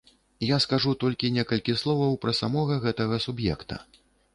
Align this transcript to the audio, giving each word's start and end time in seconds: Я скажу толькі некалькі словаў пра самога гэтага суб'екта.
Я 0.47 0.57
скажу 0.65 0.93
толькі 1.03 1.31
некалькі 1.37 1.77
словаў 1.85 2.19
пра 2.27 2.37
самога 2.41 2.83
гэтага 2.87 3.25
суб'екта. 3.29 3.75